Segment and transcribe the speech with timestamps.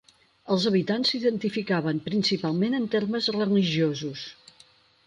[0.53, 4.27] Els habitants s'identificaven principalment en termes religiosos.